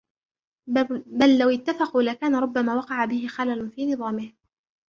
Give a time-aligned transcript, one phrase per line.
[1.07, 4.33] بَلْ لَوْ اتَّفَقُوا لَكَانَ رُبَّمَا وَقَعَ بِهِ خَلَلٌ فِي نِظَامِهِ